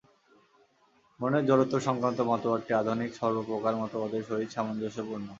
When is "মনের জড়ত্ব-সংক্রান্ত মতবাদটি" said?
1.19-2.71